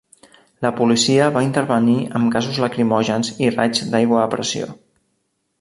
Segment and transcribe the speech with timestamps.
[0.65, 4.75] La policia va intervenir amb gasos lacrimògens i raigs d'aigua a pressió.